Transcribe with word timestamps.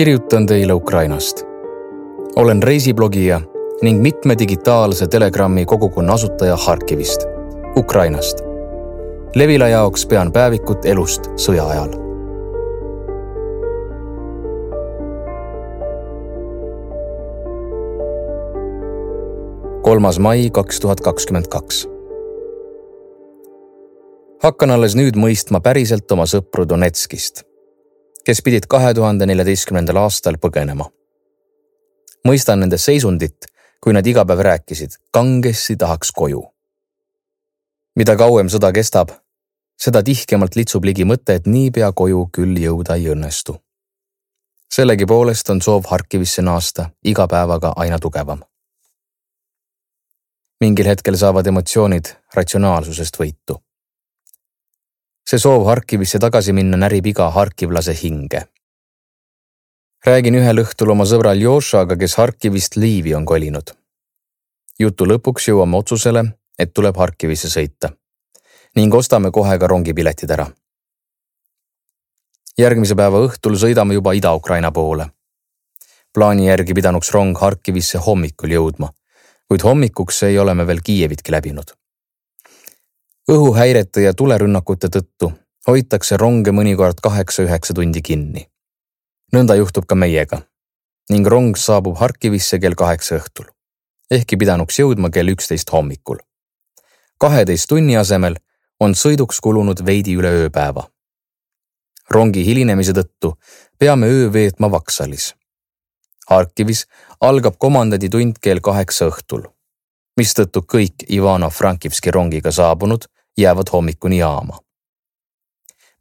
kirjutan 0.00 0.46
teile 0.46 0.72
Ukrainast. 0.72 1.42
olen 2.36 2.62
reisiblogija 2.62 3.40
ning 3.82 4.02
mitme 4.02 4.34
digitaalse 4.38 5.06
Telegrami 5.06 5.66
kogukonna 5.66 6.12
asutaja 6.12 6.56
Harkivist, 6.56 7.20
Ukrainast. 7.76 8.38
Levila 9.34 9.68
jaoks 9.68 10.06
pean 10.06 10.32
päevikut 10.32 10.84
elust 10.84 11.28
sõja 11.36 11.66
ajal. 11.68 11.92
kolmas 19.82 20.18
mai 20.18 20.50
kaks 20.50 20.80
tuhat 20.80 21.00
kakskümmend 21.00 21.46
kaks. 21.52 21.88
hakkan 24.42 24.70
alles 24.70 24.96
nüüd 24.96 25.20
mõistma 25.20 25.60
päriselt 25.60 26.12
oma 26.12 26.24
sõpru 26.24 26.68
Donetskist 26.68 27.49
kes 28.30 28.42
pidid 28.46 28.66
kahe 28.70 28.92
tuhande 28.94 29.26
neljateistkümnendal 29.26 29.96
aastal 30.04 30.36
põgenema. 30.38 30.84
mõistan 32.28 32.60
nende 32.62 32.78
seisundit, 32.78 33.46
kui 33.82 33.92
nad 33.96 34.06
iga 34.06 34.22
päev 34.24 34.42
rääkisid, 34.46 34.92
kangesti 35.10 35.74
tahaks 35.76 36.12
koju. 36.18 36.42
mida 37.96 38.16
kauem 38.16 38.46
sõda 38.46 38.70
kestab, 38.72 39.10
seda 39.82 40.02
tihkemalt 40.02 40.56
litsub 40.56 40.84
ligi 40.84 41.04
mõte, 41.04 41.34
et 41.34 41.46
niipea 41.46 41.90
koju 41.92 42.28
küll 42.36 42.60
jõuda 42.66 42.94
ei 42.94 43.08
õnnestu. 43.14 43.56
sellegipoolest 44.74 45.50
on 45.50 45.62
soov 45.62 45.90
Harkivisse 45.90 46.42
naasta 46.42 46.90
iga 47.04 47.26
päevaga 47.26 47.72
aina 47.76 47.98
tugevam. 47.98 48.44
mingil 50.60 50.86
hetkel 50.86 51.16
saavad 51.16 51.46
emotsioonid 51.46 52.14
ratsionaalsusest 52.34 53.18
võitu 53.18 53.58
see 55.30 55.38
soov 55.38 55.62
Harkivisse 55.68 56.18
tagasi 56.18 56.50
minna 56.50 56.78
närib 56.82 57.06
iga 57.06 57.28
harkivlase 57.30 57.92
hinge. 57.94 58.40
räägin 60.06 60.34
ühel 60.40 60.62
õhtul 60.62 60.90
oma 60.90 61.04
sõbra 61.06 61.34
Aljošaga, 61.36 61.96
kes 62.00 62.16
Harkivist 62.18 62.76
Liivi 62.76 63.14
on 63.14 63.24
kolinud. 63.24 63.70
jutu 64.78 65.06
lõpuks 65.06 65.46
jõuame 65.50 65.76
otsusele, 65.76 66.24
et 66.58 66.74
tuleb 66.74 66.96
Harkivisse 66.96 67.48
sõita 67.48 67.92
ning 68.76 68.94
ostame 68.94 69.30
kohe 69.30 69.58
ka 69.58 69.66
rongipiletid 69.66 70.30
ära. 70.30 70.50
järgmise 72.58 72.96
päeva 72.96 73.22
õhtul 73.28 73.54
sõidame 73.54 73.94
juba 73.94 74.12
Ida-Ukraina 74.12 74.72
poole. 74.72 75.10
plaani 76.14 76.46
järgi 76.46 76.74
pidanuks 76.74 77.14
rong 77.14 77.38
Harkivisse 77.38 77.98
hommikul 77.98 78.50
jõudma, 78.50 78.90
kuid 79.48 79.62
hommikuks 79.62 80.22
ei 80.22 80.38
ole 80.38 80.54
me 80.54 80.66
veel 80.66 80.82
Kiievitki 80.82 81.32
läbinud 81.32 81.79
õhuhäirete 83.30 84.02
ja 84.02 84.14
tulerünnakute 84.14 84.88
tõttu 84.90 85.28
hoitakse 85.68 86.16
ronge 86.18 86.50
mõnikord 86.50 86.98
kaheksa-üheksa 87.02 87.74
tundi 87.74 88.02
kinni. 88.02 88.46
nõnda 89.32 89.54
juhtub 89.54 89.86
ka 89.86 89.94
meiega 89.94 90.40
ning 91.10 91.26
rong 91.26 91.56
saabub 91.56 91.96
Harkivisse 91.98 92.58
kell 92.58 92.74
kaheksa 92.74 93.20
õhtul, 93.20 93.46
ehkki 94.10 94.36
pidanuks 94.36 94.78
jõudma 94.78 95.10
kell 95.10 95.28
üksteist 95.28 95.70
hommikul. 95.72 96.18
kaheteist 97.18 97.68
tunni 97.68 97.96
asemel 97.96 98.36
on 98.80 98.94
sõiduks 98.94 99.38
kulunud 99.40 99.84
veidi 99.86 100.16
üle 100.16 100.32
ööpäeva. 100.42 100.90
rongi 102.10 102.44
hilinemise 102.44 102.92
tõttu 102.92 103.36
peame 103.78 104.06
öö 104.06 104.32
veetma 104.32 104.70
Vaksalis. 104.70 105.34
Harkivis 106.26 106.86
algab 107.20 107.58
komandanditund 107.58 108.38
kell 108.40 108.60
kaheksa 108.60 109.06
õhtul 109.06 109.46
mistõttu 110.16 110.62
kõik 110.62 111.06
Ivano-Frankivski 111.08 112.10
rongiga 112.10 112.50
saabunud 112.52 113.06
jäävad 113.38 113.66
hommikuni 113.72 114.18
jaama. 114.18 114.58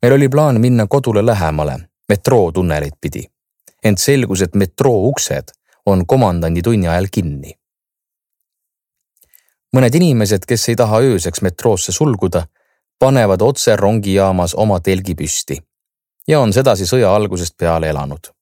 meil 0.02 0.14
oli 0.14 0.30
plaan 0.30 0.62
minna 0.62 0.88
kodule 0.88 1.26
lähemale, 1.26 1.80
metrootunnelit 2.10 2.94
pidi. 3.02 3.24
ent 3.84 3.98
selgus, 3.98 4.42
et 4.42 4.56
metroo 4.56 5.08
uksed 5.08 5.44
on 5.86 6.08
komandandi 6.08 6.62
tunni 6.62 6.88
ajal 6.88 7.08
kinni. 7.12 7.54
mõned 9.76 9.96
inimesed, 9.96 10.46
kes 10.48 10.70
ei 10.70 10.76
taha 10.76 11.00
ööseks 11.00 11.42
metroosse 11.42 11.92
sulguda, 11.92 12.48
panevad 13.00 13.42
otse 13.42 13.76
rongijaamas 13.76 14.56
oma 14.56 14.80
telgi 14.80 15.16
püsti 15.16 15.58
ja 16.28 16.40
on 16.40 16.54
sedasi 16.54 16.86
sõja 16.86 17.16
algusest 17.16 17.58
peale 17.58 17.90
elanud. 17.90 18.34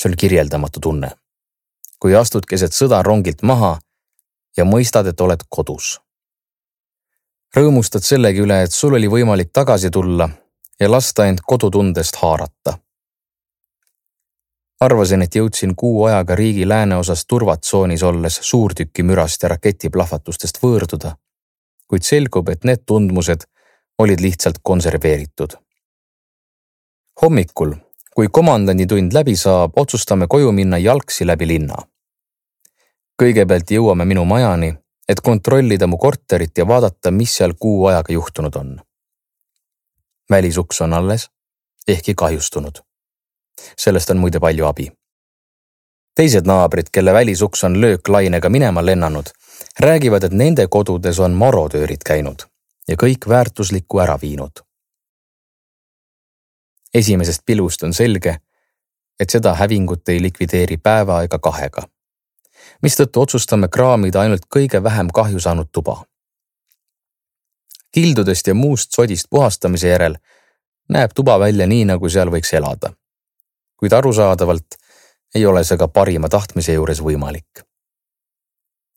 see 0.00 0.10
on 0.10 0.16
kirjeldamatu 0.16 0.80
tunne, 0.80 1.10
kui 2.00 2.14
astud 2.16 2.46
keset 2.48 2.72
sõda 2.72 3.02
rongilt 3.02 3.42
maha 3.42 3.78
ja 4.56 4.64
mõistad, 4.64 5.06
et 5.06 5.20
oled 5.20 5.42
kodus 5.48 6.00
rõõmustad 7.56 8.04
sellegi 8.06 8.44
üle, 8.44 8.62
et 8.62 8.72
sul 8.72 8.94
oli 8.94 9.08
võimalik 9.10 9.50
tagasi 9.52 9.90
tulla 9.90 10.28
ja 10.80 10.90
lasta 10.90 11.26
end 11.26 11.42
kodutundest 11.46 12.16
haarata. 12.22 12.78
arvasin, 14.80 15.22
et 15.22 15.34
jõudsin 15.34 15.74
kuu 15.76 16.04
ajaga 16.04 16.34
riigi 16.34 16.68
lääneosas 16.68 17.26
turvatsoonis 17.26 18.02
olles 18.02 18.38
suurtükimürast 18.42 19.42
ja 19.42 19.48
raketiplahvatustest 19.48 20.62
võõrduda, 20.62 21.16
kuid 21.88 22.02
selgub, 22.02 22.48
et 22.48 22.64
need 22.64 22.86
tundmused 22.86 23.44
olid 23.98 24.20
lihtsalt 24.20 24.58
konserveeritud. 24.62 25.50
hommikul, 27.22 27.74
kui 28.14 28.28
komandanditund 28.28 29.12
läbi 29.12 29.36
saab, 29.36 29.72
otsustame 29.76 30.26
koju 30.26 30.52
minna 30.52 30.78
jalgsi 30.78 31.26
läbi 31.26 31.46
linna. 31.46 31.76
kõigepealt 33.22 33.70
jõuame 33.70 34.04
minu 34.04 34.24
majani 34.24 34.74
et 35.10 35.20
kontrollida 35.20 35.86
mu 35.86 35.98
korterit 35.98 36.58
ja 36.58 36.66
vaadata, 36.68 37.10
mis 37.10 37.34
seal 37.36 37.56
kuu 37.58 37.86
ajaga 37.86 38.12
juhtunud 38.12 38.54
on. 38.54 38.80
välisuks 40.30 40.80
on 40.80 40.92
alles, 40.92 41.30
ehkki 41.88 42.14
kahjustunud. 42.14 42.78
sellest 43.76 44.10
on 44.10 44.16
muide 44.16 44.40
palju 44.40 44.66
abi. 44.66 44.92
teised 46.14 46.46
naabrid, 46.46 46.86
kelle 46.92 47.12
välisuks 47.12 47.64
on 47.64 47.80
lööklainega 47.80 48.48
minema 48.48 48.86
lennanud, 48.86 49.26
räägivad, 49.80 50.24
et 50.24 50.32
nende 50.32 50.66
kodudes 50.66 51.18
on 51.18 51.32
marodöörid 51.32 52.06
käinud 52.06 52.46
ja 52.88 52.96
kõik 52.96 53.28
väärtuslikku 53.28 53.98
ära 53.98 54.18
viinud. 54.22 54.62
esimesest 56.94 57.42
pilgust 57.46 57.82
on 57.82 57.94
selge, 57.94 58.36
et 59.20 59.30
seda 59.30 59.54
hävingut 59.54 60.08
ei 60.08 60.22
likvideeri 60.22 60.76
päeva 60.76 61.22
ega 61.22 61.38
kahega 61.38 61.82
mistõttu 62.82 63.20
otsustame 63.20 63.68
kraamida 63.68 64.20
ainult 64.20 64.46
kõige 64.54 64.82
vähem 64.82 65.08
kahju 65.14 65.40
saanud 65.40 65.68
tuba. 65.72 66.04
kildudest 67.92 68.46
ja 68.46 68.54
muust 68.54 68.92
sodist 68.92 69.26
puhastamise 69.30 69.88
järel 69.88 70.14
näeb 70.88 71.10
tuba 71.14 71.38
välja 71.38 71.66
nii, 71.66 71.84
nagu 71.84 72.08
seal 72.08 72.30
võiks 72.30 72.54
elada. 72.54 72.92
kuid 73.76 73.92
arusaadavalt 73.92 74.78
ei 75.34 75.46
ole 75.46 75.64
see 75.64 75.78
ka 75.78 75.88
parima 75.88 76.28
tahtmise 76.28 76.72
juures 76.72 77.00
võimalik. 77.00 77.64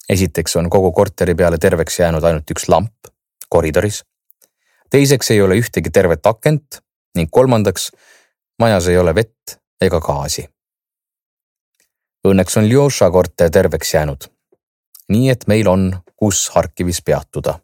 esiteks 0.09 0.55
on 0.55 0.69
kogu 0.69 0.91
korteri 0.91 1.35
peale 1.35 1.57
terveks 1.57 1.99
jäänud 1.99 2.23
ainult 2.23 2.51
üks 2.51 2.67
lamp 2.67 3.11
koridoris. 3.49 4.03
teiseks 4.89 5.31
ei 5.31 5.41
ole 5.41 5.55
ühtegi 5.55 5.91
tervet 5.91 6.25
akent 6.25 6.81
ning 7.15 7.29
kolmandaks 7.31 7.91
majas 8.59 8.87
ei 8.87 8.97
ole 8.97 9.15
vett 9.15 9.59
ega 9.81 9.99
gaasi 9.99 10.52
Õnneks 12.23 12.55
on 12.55 12.69
Ljoša 12.69 13.09
korter 13.11 13.49
terveks 13.51 13.93
jäänud. 13.93 14.23
nii 15.09 15.29
et 15.29 15.41
meil 15.47 15.67
on, 15.67 16.03
kus 16.15 16.49
Harkivis 16.49 17.01
peatuda. 17.01 17.59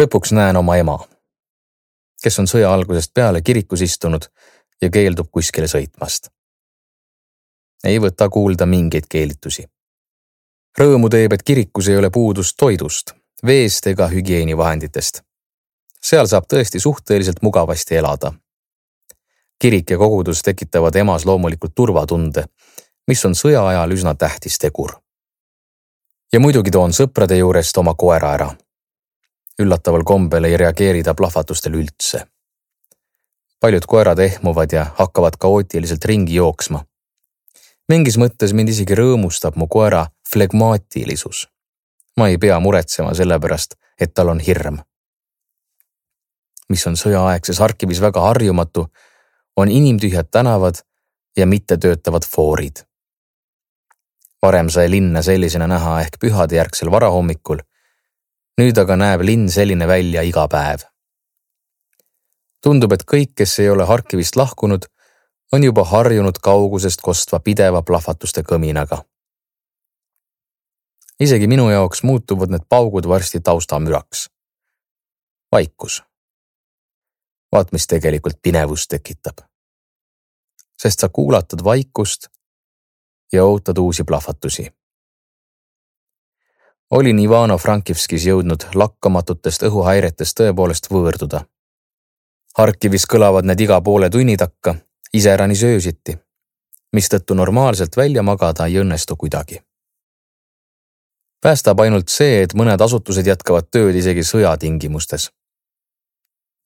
lõpuks 0.00 0.32
näen 0.32 0.56
oma 0.56 0.76
ema, 0.76 0.98
kes 2.22 2.38
on 2.38 2.46
sõja 2.46 2.70
algusest 2.72 3.14
peale 3.14 3.42
kirikus 3.42 3.80
istunud 3.80 4.28
ja 4.82 4.90
keeldub 4.90 5.30
kuskile 5.30 5.66
sõitmast. 5.66 6.30
ei 7.84 7.98
võta 7.98 8.28
kuulda 8.28 8.66
mingeid 8.66 9.06
keelitusi. 9.08 9.66
rõõmu 10.78 11.10
teeb, 11.10 11.32
et 11.32 11.42
kirikus 11.42 11.88
ei 11.88 11.96
ole 11.96 12.10
puudust 12.10 12.56
toidust, 12.56 13.14
veest 13.46 13.86
ega 13.86 14.08
hügieenivahenditest. 14.08 15.22
seal 16.02 16.26
saab 16.26 16.46
tõesti 16.46 16.80
suhteliselt 16.80 17.42
mugavasti 17.42 17.96
elada 17.96 18.32
kirik 19.62 19.90
ja 19.90 19.98
kogudus 19.98 20.42
tekitavad 20.42 20.94
emas 20.94 21.24
loomulikult 21.26 21.74
turvatunde, 21.74 22.44
mis 23.06 23.20
on 23.24 23.36
sõja 23.38 23.60
ajal 23.66 23.92
üsna 23.94 24.14
tähtis 24.18 24.58
tegur. 24.58 24.96
ja 26.32 26.40
muidugi 26.40 26.70
toon 26.70 26.94
sõprade 26.96 27.36
juurest 27.38 27.78
oma 27.78 27.94
koera 27.94 28.32
ära. 28.34 28.48
üllataval 29.62 30.02
kombel 30.04 30.44
ei 30.44 30.56
reageeri 30.56 31.02
ta 31.02 31.14
plahvatustele 31.14 31.76
üldse. 31.76 32.24
paljud 33.60 33.86
koerad 33.86 34.18
ehmuvad 34.18 34.72
ja 34.72 34.86
hakkavad 34.98 35.36
kaootiliselt 35.38 36.04
ringi 36.04 36.34
jooksma. 36.34 36.84
mingis 37.88 38.18
mõttes 38.18 38.52
mind 38.52 38.68
isegi 38.68 38.94
rõõmustab 38.94 39.56
mu 39.56 39.68
koera 39.68 40.06
flegmaatilisus. 40.32 41.48
ma 42.16 42.28
ei 42.28 42.38
pea 42.38 42.60
muretsema 42.60 43.14
selle 43.14 43.38
pärast, 43.40 43.74
et 44.00 44.14
tal 44.14 44.28
on 44.28 44.40
hirm. 44.40 44.82
mis 46.68 46.86
on 46.86 46.96
sõjaaegses 46.96 47.58
Harkivis 47.58 48.00
väga 48.00 48.20
harjumatu 48.20 48.88
on 49.56 49.68
inimtühjad 49.68 50.28
tänavad 50.30 50.74
ja 51.36 51.46
mittetöötavad 51.46 52.22
foorid. 52.36 52.76
varem 54.42 54.68
sai 54.68 54.90
linna 54.90 55.22
sellisena 55.22 55.66
näha 55.66 56.00
ehk 56.00 56.16
pühadejärgsel 56.20 56.90
varahommikul. 56.90 57.58
nüüd 58.60 58.78
aga 58.78 58.96
näeb 58.96 59.20
linn 59.20 59.50
selline 59.50 59.88
välja 59.88 60.22
iga 60.22 60.48
päev. 60.48 60.80
tundub, 62.62 62.92
et 62.92 63.04
kõik, 63.12 63.34
kes 63.34 63.58
ei 63.58 63.70
ole 63.70 63.84
Harkivist 63.84 64.36
lahkunud, 64.36 64.84
on 65.52 65.64
juba 65.64 65.84
harjunud 65.84 66.38
kaugusest 66.42 67.00
kostva 67.00 67.40
pideva 67.40 67.82
plahvatuste 67.82 68.42
kõminaga. 68.42 69.02
isegi 71.20 71.46
minu 71.46 71.70
jaoks 71.70 72.02
muutuvad 72.02 72.50
need 72.50 72.64
paugud 72.68 73.08
varsti 73.08 73.40
taustamüraks. 73.40 74.30
vaikus. 75.52 76.02
Vaat, 77.52 77.72
mis 77.72 77.86
tegelikult 77.86 78.38
pinevust 78.42 78.88
tekitab. 78.88 79.38
sest 80.82 81.00
sa 81.00 81.08
kuulatad 81.08 81.64
vaikust 81.64 82.28
ja 83.32 83.44
ootad 83.44 83.78
uusi 83.78 84.04
plahvatusi 84.04 84.72
olin 86.92 87.18
Ivano-Frankivskis 87.18 88.26
jõudnud 88.28 88.66
lakkamatutest 88.74 89.64
õhuhäiretest 89.68 90.36
tõepoolest 90.40 90.90
võõrduda. 90.92 91.44
Harkivis 92.58 93.06
kõlavad 93.08 93.48
need 93.48 93.64
iga 93.64 93.80
poole 93.80 94.10
tunni 94.12 94.36
takka, 94.36 94.74
iseäranis 95.12 95.62
öösiti, 95.64 96.18
mistõttu 96.92 97.34
normaalselt 97.34 97.96
välja 97.96 98.22
magada 98.22 98.66
ei 98.66 98.80
õnnestu 98.84 99.16
kuidagi. 99.16 99.62
päästab 101.40 101.80
ainult 101.80 102.08
see, 102.08 102.42
et 102.42 102.52
mõned 102.54 102.80
asutused 102.80 103.26
jätkavad 103.26 103.66
tööd 103.70 103.94
isegi 103.94 104.22
sõjatingimustes. 104.22 105.30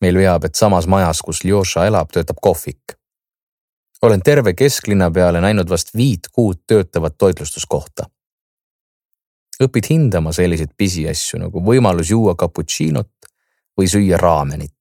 Meil 0.00 0.18
veab, 0.18 0.44
et 0.44 0.54
samas 0.54 0.86
majas, 0.86 1.22
kus 1.22 1.44
Ljoša 1.44 1.86
elab, 1.86 2.12
töötab 2.12 2.36
kohvik. 2.42 2.98
olen 4.02 4.20
terve 4.22 4.54
kesklinna 4.54 5.10
peale 5.10 5.40
näinud 5.40 5.70
vast 5.70 5.94
viit 5.96 6.28
kuud 6.32 6.62
töötavat 6.66 7.18
toitlustuskohta 7.18 8.04
õpid 9.62 9.88
hindama 9.90 10.32
selliseid 10.36 10.74
pisiasju 10.76 11.40
nagu 11.40 11.62
võimalus 11.64 12.10
juua 12.12 12.34
cappuccinot 12.38 13.30
või 13.78 13.88
süüa 13.88 14.20
raamenit. 14.20 14.72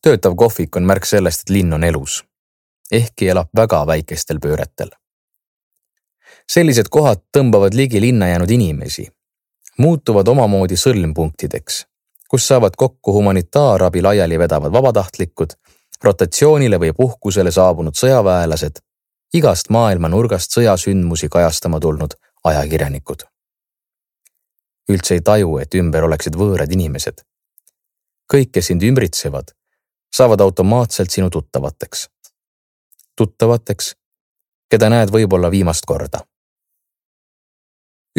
töötav 0.00 0.32
kohvik 0.36 0.76
on 0.76 0.86
märk 0.88 1.04
sellest, 1.04 1.42
et 1.42 1.50
linn 1.50 1.72
on 1.76 1.84
elus, 1.84 2.22
ehkki 2.92 3.28
elab 3.28 3.50
väga 3.56 3.84
väikestel 3.86 4.40
pööretel. 4.40 4.90
sellised 6.48 6.88
kohad 6.88 7.20
tõmbavad 7.36 7.74
ligi 7.74 8.00
linna 8.00 8.28
jäänud 8.28 8.50
inimesi, 8.50 9.08
muutuvad 9.78 10.28
omamoodi 10.28 10.76
sõlmpunktideks, 10.76 11.86
kus 12.30 12.46
saavad 12.48 12.76
kokku 12.76 13.12
humanitaarabi 13.12 14.02
laiali 14.02 14.38
vedavad 14.38 14.72
vabatahtlikud, 14.72 15.56
rotatsioonile 16.04 16.78
või 16.78 16.92
puhkusele 16.96 17.50
saabunud 17.50 17.98
sõjaväelased 17.98 18.78
igast 19.34 19.70
maailma 19.70 20.08
nurgast 20.08 20.54
sõjasündmusi 20.56 21.28
kajastama 21.28 21.80
tulnud 21.80 22.14
ajakirjanikud. 22.44 23.22
üldse 24.90 25.14
ei 25.14 25.20
taju, 25.20 25.58
et 25.58 25.74
ümber 25.74 26.04
oleksid 26.04 26.34
võõrad 26.34 26.72
inimesed. 26.72 27.22
kõik, 28.32 28.50
kes 28.52 28.66
sind 28.66 28.82
ümbritsevad, 28.82 29.52
saavad 30.16 30.40
automaatselt 30.40 31.10
sinu 31.10 31.30
tuttavateks. 31.30 32.08
tuttavateks, 33.16 33.94
keda 34.70 34.88
näed 34.88 35.10
võib-olla 35.10 35.50
viimast 35.50 35.86
korda. 35.86 36.26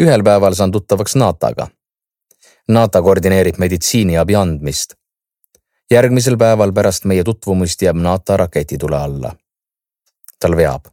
ühel 0.00 0.24
päeval 0.24 0.54
saan 0.54 0.72
tuttavaks 0.72 1.16
Nataga. 1.16 1.68
Nata 2.68 3.02
koordineerib 3.02 3.58
meditsiiniabi 3.58 4.34
andmist. 4.34 4.94
järgmisel 5.90 6.36
päeval 6.36 6.72
pärast 6.72 7.04
meie 7.04 7.24
tutvumist 7.24 7.82
jääb 7.82 7.96
Nata 7.96 8.36
raketitule 8.36 8.96
alla. 8.96 9.36
tal 10.38 10.56
veab 10.56 10.86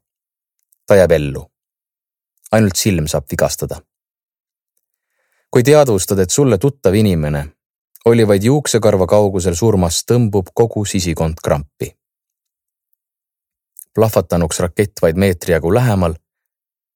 ta 0.90 0.96
jääb 0.96 1.12
ellu. 1.12 1.52
ainult 2.52 2.76
silm 2.76 3.08
saab 3.08 3.26
vigastada. 3.32 3.82
kui 5.52 5.64
teadvustad, 5.64 6.20
et 6.20 6.30
sulle 6.30 6.58
tuttav 6.58 6.94
inimene 6.94 7.44
oli 8.06 8.28
vaid 8.28 8.44
juuksekarva 8.44 9.06
kaugusel 9.08 9.56
surmast, 9.56 10.08
tõmbub 10.12 10.50
kogu 10.54 10.86
sisikond 10.86 11.38
krampi. 11.44 11.92
plahvatanuks 13.94 14.60
rakett 14.60 15.02
vaid 15.02 15.16
meetri 15.16 15.54
jagu 15.54 15.74
lähemal, 15.74 16.16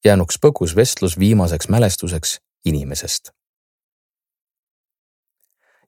jäänuks 0.06 0.42
põgus 0.46 0.76
vestlus 0.76 1.20
viimaseks 1.20 1.70
mälestuseks 1.70 2.40
inimesest. 2.66 3.32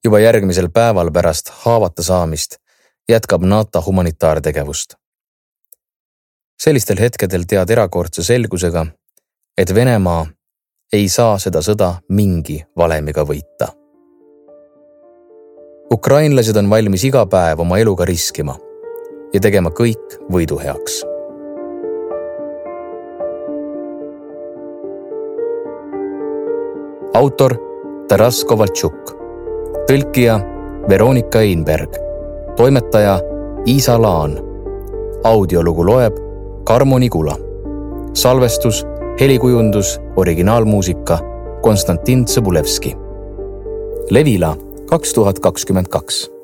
Juba 0.06 0.20
järgmisel 0.22 0.70
päeval 0.70 1.10
pärast 1.12 1.50
haavata 1.66 2.04
saamist 2.04 2.60
jätkab 3.10 3.44
NATO 3.44 3.82
humanitaartegevust 3.86 4.96
sellistel 6.60 7.00
hetkedel 7.00 7.44
tead 7.48 7.70
erakordse 7.70 8.24
selgusega, 8.24 8.86
et 9.58 9.74
Venemaa 9.76 10.26
ei 10.94 11.10
saa 11.10 11.38
seda 11.42 11.62
sõda 11.66 11.96
mingi 12.10 12.62
valemiga 12.78 13.26
võita. 13.28 13.74
ukrainlased 15.94 16.58
on 16.58 16.70
valmis 16.70 17.04
iga 17.06 17.26
päev 17.26 17.60
oma 17.62 17.78
eluga 17.80 18.06
riskima 18.06 18.56
ja 19.34 19.40
tegema 19.40 19.70
kõik 19.70 20.18
võidu 20.32 20.60
heaks. 20.62 21.04
autor 27.16 27.56
Taras 28.08 28.44
Kovaltšuk, 28.44 29.14
tõlkija 29.86 30.40
Veronika 30.90 31.40
Einberg, 31.40 31.94
toimetaja 32.58 33.20
Iisa 33.66 34.02
Laan. 34.02 34.38
audiolugu 35.24 35.86
loeb 35.86 36.16
Karmo 36.64 37.00
Nigula. 37.00 37.36
salvestus, 38.14 38.86
helikujundus, 39.20 40.02
originaalmuusika 40.16 41.20
Konstantin 41.62 42.26
Tsõbulevski. 42.26 42.96
Levila 44.10 44.56
kaks 44.90 45.14
tuhat 45.14 45.40
kakskümmend 45.40 45.88
kaks 45.88 46.35